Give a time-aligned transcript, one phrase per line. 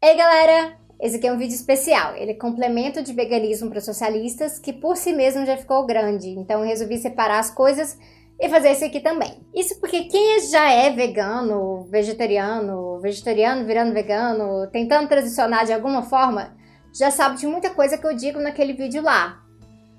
[0.00, 2.14] Ei galera, esse aqui é um vídeo especial.
[2.14, 6.28] Ele é complemento de veganismo para socialistas, que por si mesmo já ficou grande.
[6.28, 7.98] Então eu resolvi separar as coisas
[8.38, 9.44] e fazer esse aqui também.
[9.52, 16.56] Isso porque quem já é vegano, vegetariano, vegetariano virando vegano, tentando transicionar de alguma forma,
[16.96, 19.42] já sabe de muita coisa que eu digo naquele vídeo lá.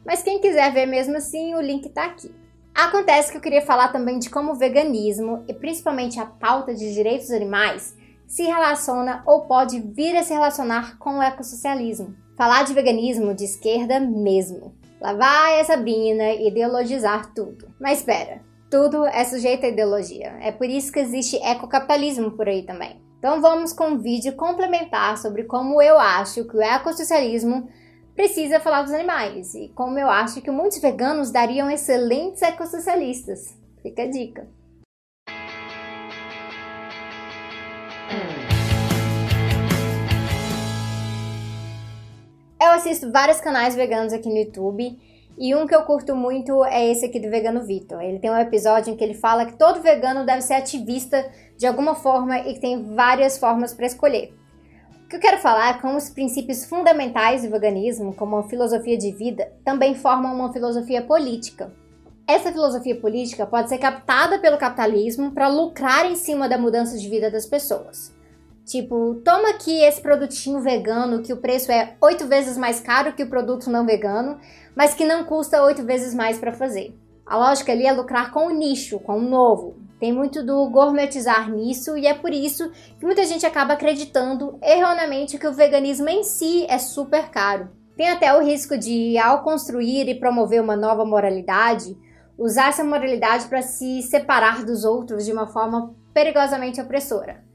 [0.06, 2.34] Mas quem quiser ver mesmo assim, o link tá aqui.
[2.74, 6.94] Acontece que eu queria falar também de como o veganismo, e principalmente a pauta de
[6.94, 7.99] direitos animais,
[8.30, 12.16] se relaciona ou pode vir a se relacionar com o ecossocialismo.
[12.38, 14.76] Falar de veganismo de esquerda mesmo.
[15.02, 17.74] Lá vai a Sabrina ideologizar tudo.
[17.82, 20.38] Mas espera, tudo é sujeito a ideologia.
[20.42, 23.02] É por isso que existe ecocapitalismo por aí também.
[23.18, 27.68] Então vamos com um vídeo complementar sobre como eu acho que o ecossocialismo
[28.16, 33.58] precisa falar dos animais e como eu acho que muitos veganos dariam excelentes ecossocialistas.
[33.82, 34.59] Fica a dica.
[42.70, 44.96] Eu assisto vários canais veganos aqui no YouTube
[45.40, 48.00] e um que eu curto muito é esse aqui do Vegano Vitor.
[48.00, 51.66] Ele tem um episódio em que ele fala que todo vegano deve ser ativista de
[51.66, 54.36] alguma forma e que tem várias formas para escolher.
[55.04, 58.96] O que eu quero falar é como os princípios fundamentais do veganismo, como uma filosofia
[59.00, 61.74] de vida, também formam uma filosofia política.
[62.28, 67.10] Essa filosofia política pode ser captada pelo capitalismo para lucrar em cima da mudança de
[67.10, 68.19] vida das pessoas.
[68.70, 73.24] Tipo, toma aqui esse produtinho vegano que o preço é oito vezes mais caro que
[73.24, 74.40] o produto não vegano,
[74.76, 76.96] mas que não custa oito vezes mais para fazer.
[77.26, 79.78] A lógica ali é lucrar com o nicho, com o novo.
[80.00, 85.40] Tem muito do gourmetizar nisso e é por isso que muita gente acaba acreditando erroneamente
[85.40, 87.70] que o veganismo em si é super caro.
[87.98, 91.98] Tem até o risco de, ao construir e promover uma nova moralidade,
[92.38, 97.49] usar essa moralidade para se separar dos outros de uma forma perigosamente opressora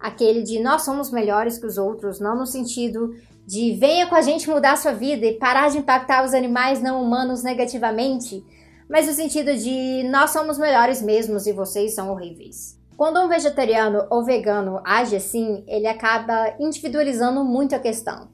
[0.00, 3.14] aquele de nós somos melhores que os outros, não no sentido
[3.46, 6.80] de venha com a gente mudar a sua vida e parar de impactar os animais
[6.80, 8.44] não humanos negativamente,
[8.88, 12.78] mas no sentido de nós somos melhores mesmos e vocês são horríveis.
[12.96, 18.28] Quando um vegetariano ou vegano age assim, ele acaba individualizando muito a questão,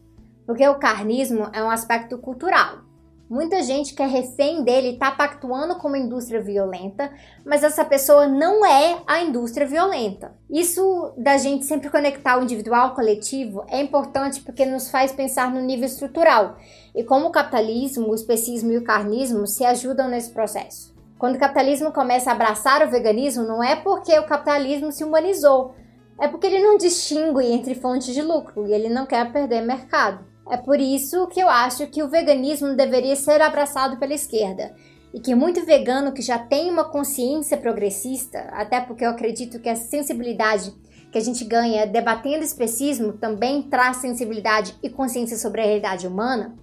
[0.46, 2.85] porque o carnismo é um aspecto cultural.
[3.28, 7.10] Muita gente que é refém dele está pactuando com uma indústria violenta,
[7.44, 10.32] mas essa pessoa não é a indústria violenta.
[10.48, 15.50] Isso da gente sempre conectar o individual ao coletivo é importante porque nos faz pensar
[15.50, 16.56] no nível estrutural
[16.94, 20.94] e como o capitalismo, o especismo e o carnismo se ajudam nesse processo.
[21.18, 25.74] Quando o capitalismo começa a abraçar o veganismo, não é porque o capitalismo se humanizou,
[26.20, 30.35] é porque ele não distingue entre fontes de lucro e ele não quer perder mercado.
[30.50, 34.74] É por isso que eu acho que o veganismo deveria ser abraçado pela esquerda.
[35.12, 39.68] E que muito vegano que já tem uma consciência progressista, até porque eu acredito que
[39.68, 40.72] a sensibilidade
[41.10, 46.54] que a gente ganha debatendo especismo também traz sensibilidade e consciência sobre a realidade humana.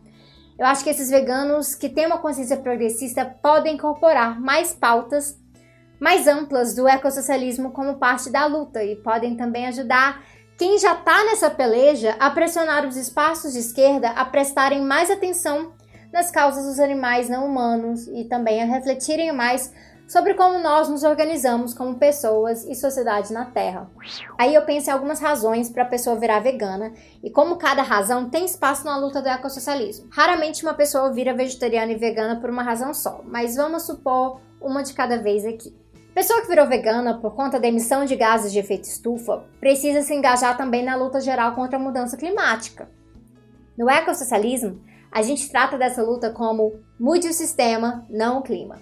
[0.60, 5.42] Eu acho que esses veganos que têm uma consciência progressista podem incorporar mais pautas
[6.04, 10.22] mais amplas do ecossocialismo como parte da luta e podem também ajudar
[10.58, 15.74] quem já está nessa peleja a pressionar os espaços de esquerda a prestarem mais atenção
[16.12, 19.74] nas causas dos animais não humanos e também a refletirem mais
[20.08, 23.90] sobre como nós nos organizamos como pessoas e sociedade na Terra.
[24.38, 26.94] Aí eu penso em algumas razões para a pessoa virar vegana
[27.24, 30.08] e como cada razão tem espaço na luta do ecossocialismo.
[30.12, 34.84] Raramente uma pessoa vira vegetariana e vegana por uma razão só, mas vamos supor uma
[34.84, 35.83] de cada vez aqui.
[36.14, 40.14] Pessoa que virou vegana por conta da emissão de gases de efeito estufa precisa se
[40.14, 42.88] engajar também na luta geral contra a mudança climática.
[43.76, 44.80] No ecossocialismo,
[45.12, 48.80] a gente trata dessa luta como mude o sistema, não o clima.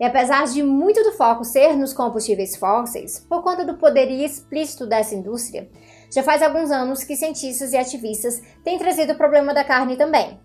[0.00, 4.86] E apesar de muito do foco ser nos combustíveis fósseis, por conta do poderio explícito
[4.86, 5.68] dessa indústria,
[6.10, 10.40] já faz alguns anos que cientistas e ativistas têm trazido o problema da carne também.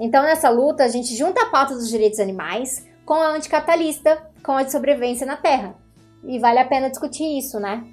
[0.00, 4.52] Então, nessa luta, a gente junta a pauta dos direitos animais com a anticapitalista, com
[4.52, 5.76] a de sobrevivência na Terra.
[6.24, 7.86] E vale a pena discutir isso, né?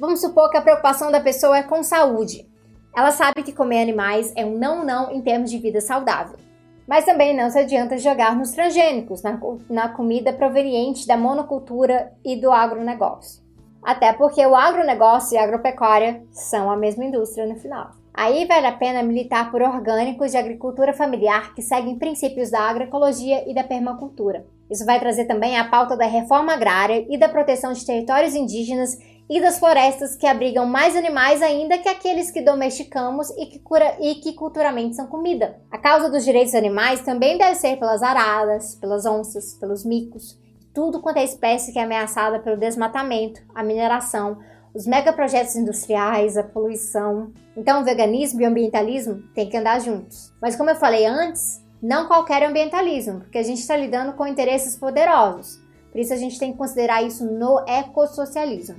[0.00, 2.48] Vamos supor que a preocupação da pessoa é com saúde.
[2.96, 6.38] Ela sabe que comer animais é um não não em termos de vida saudável.
[6.86, 9.38] Mas também não se adianta jogar nos transgênicos, na,
[9.68, 13.42] na comida proveniente da monocultura e do agronegócio.
[13.82, 18.03] Até porque o agronegócio e a agropecuária são a mesma indústria no final.
[18.16, 23.50] Aí vale a pena militar por orgânicos de agricultura familiar que seguem princípios da agroecologia
[23.50, 24.46] e da permacultura.
[24.70, 28.96] Isso vai trazer também a pauta da reforma agrária e da proteção de territórios indígenas
[29.28, 33.96] e das florestas que abrigam mais animais ainda que aqueles que domesticamos e que, cura,
[34.00, 35.60] e que culturalmente são comida.
[35.68, 40.38] A causa dos direitos animais também deve ser pelas araras, pelas onças, pelos micos,
[40.74, 44.38] tudo quanto é espécie que é ameaçada pelo desmatamento, a mineração
[44.74, 47.32] os megaprojetos industriais, a poluição.
[47.56, 50.32] Então, o veganismo e o ambientalismo têm que andar juntos.
[50.42, 54.76] Mas, como eu falei antes, não qualquer ambientalismo, porque a gente está lidando com interesses
[54.76, 55.62] poderosos.
[55.92, 58.76] Por isso, a gente tem que considerar isso no ecossocialismo.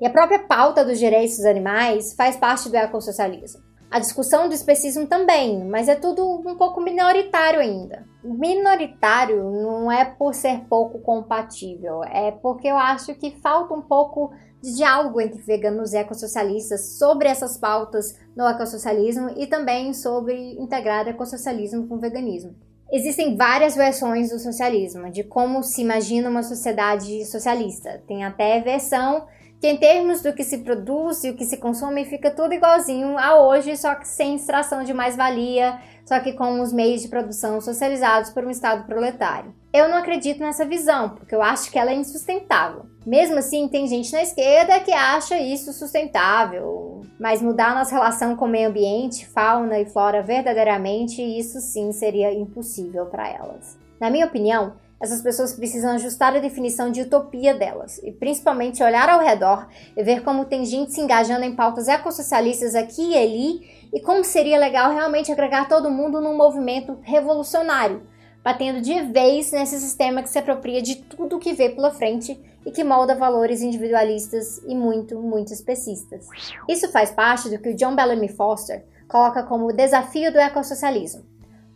[0.00, 3.62] E a própria pauta dos direitos dos animais faz parte do ecossocialismo.
[3.90, 8.06] A discussão do especismo também, mas é tudo um pouco minoritário ainda.
[8.22, 14.30] Minoritário não é por ser pouco compatível, é porque eu acho que falta um pouco
[14.62, 21.86] diálogo entre veganos e ecossocialistas sobre essas pautas no ecossocialismo e também sobre integrar ecossocialismo
[21.86, 22.54] com veganismo.
[22.92, 28.02] Existem várias versões do socialismo, de como se imagina uma sociedade socialista.
[28.06, 29.26] Tem até versão
[29.60, 33.16] que em termos do que se produz e o que se consome fica tudo igualzinho
[33.18, 37.60] a hoje, só que sem extração de mais-valia, só que com os meios de produção
[37.60, 39.54] socializados por um Estado proletário.
[39.72, 42.86] Eu não acredito nessa visão, porque eu acho que ela é insustentável.
[43.06, 48.46] Mesmo assim, tem gente na esquerda que acha isso sustentável, mas mudar nossa relação com
[48.46, 53.78] o meio ambiente, fauna e flora verdadeiramente, isso sim seria impossível para elas.
[54.00, 59.08] Na minha opinião, essas pessoas precisam ajustar a definição de utopia delas e principalmente olhar
[59.08, 63.88] ao redor e ver como tem gente se engajando em pautas ecossocialistas aqui e ali
[63.94, 68.02] e como seria legal realmente agregar todo mundo num movimento revolucionário,
[68.42, 72.70] batendo de vez nesse sistema que se apropria de tudo que vê pela frente e
[72.70, 76.26] que molda valores individualistas e muito, muito especistas.
[76.68, 81.24] Isso faz parte do que o John Bellamy Foster coloca como o desafio do ecossocialismo.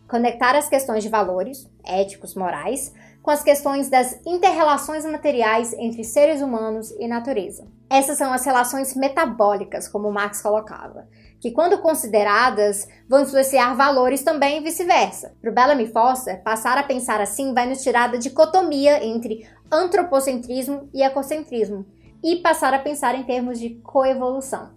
[0.07, 2.93] Conectar as questões de valores, éticos, morais,
[3.25, 7.67] com as questões das interrelações materiais entre seres humanos e natureza.
[7.89, 11.09] Essas são as relações metabólicas, como Marx colocava,
[11.41, 15.35] que, quando consideradas, vão influenciar valores também e vice-versa.
[15.41, 21.03] Para Bellamy Foster, passar a pensar assim vai nos tirar da dicotomia entre antropocentrismo e
[21.03, 21.87] ecocentrismo
[22.23, 24.69] e passar a pensar em termos de coevolução.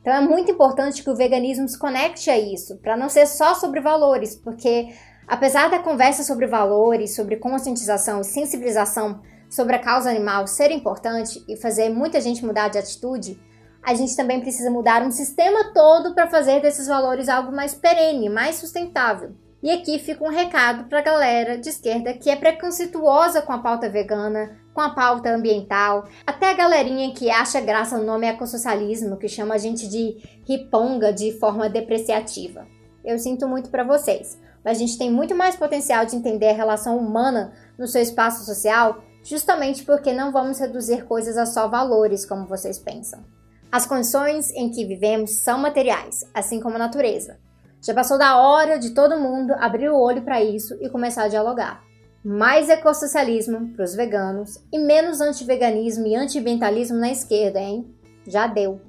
[0.00, 3.54] Então é muito importante que o veganismo se conecte a isso, para não ser só
[3.54, 4.88] sobre valores, porque
[5.26, 11.44] Apesar da conversa sobre valores, sobre conscientização e sensibilização sobre a causa animal ser importante
[11.48, 13.38] e fazer muita gente mudar de atitude,
[13.82, 18.28] a gente também precisa mudar um sistema todo para fazer desses valores algo mais perene,
[18.28, 19.34] mais sustentável.
[19.62, 23.58] E aqui fica um recado para a galera de esquerda que é preconceituosa com a
[23.58, 29.16] pauta vegana, com a pauta ambiental, até a galerinha que acha graça no nome ecossocialismo,
[29.16, 30.16] que chama a gente de
[30.48, 32.66] riponga de forma depreciativa.
[33.04, 36.54] Eu sinto muito para vocês mas a gente tem muito mais potencial de entender a
[36.54, 42.24] relação humana no seu espaço social, justamente porque não vamos reduzir coisas a só valores,
[42.24, 43.24] como vocês pensam.
[43.70, 47.38] As condições em que vivemos são materiais, assim como a natureza.
[47.80, 51.28] Já passou da hora de todo mundo abrir o olho para isso e começar a
[51.28, 51.82] dialogar.
[52.24, 57.92] Mais ecossocialismo para os veganos e menos antiveganismo e antiambientalismo na esquerda, hein?
[58.24, 58.80] Já deu.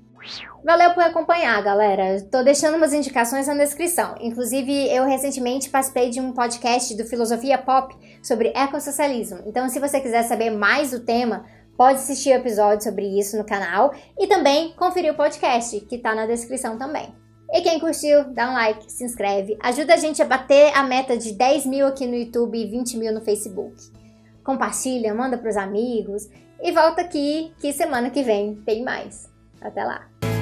[0.64, 2.22] Valeu por acompanhar, galera.
[2.32, 4.16] Tô deixando umas indicações na descrição.
[4.22, 7.94] Inclusive, eu recentemente participei de um podcast do Filosofia Pop
[8.24, 9.42] sobre ecossocialismo.
[9.46, 11.46] Então, se você quiser saber mais do tema,
[11.76, 16.16] pode assistir o episódio sobre isso no canal e também conferir o podcast, que tá
[16.16, 17.14] na descrição também.
[17.52, 21.18] E quem curtiu, dá um like, se inscreve, ajuda a gente a bater a meta
[21.18, 23.76] de 10 mil aqui no YouTube e 20 mil no Facebook.
[24.46, 26.30] Compartilha, manda pros amigos
[26.62, 29.30] e volta aqui que semana que vem tem mais.
[29.62, 30.33] Até lá!